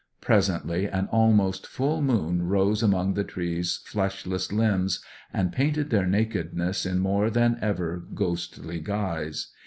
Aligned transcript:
Presently, 0.19 0.87
an 0.87 1.07
almost 1.11 1.67
full 1.67 2.01
moon 2.01 2.47
rose 2.47 2.81
among 2.81 3.13
the 3.13 3.23
trees' 3.23 3.81
fleshless 3.85 4.51
limbs, 4.51 4.99
and 5.31 5.53
painted 5.53 5.91
their 5.91 6.07
nakedness 6.07 6.87
in 6.87 6.97
more 6.97 7.29
than 7.29 7.59
ever 7.61 8.03
ghostly 8.15 8.79
guise. 8.79 9.51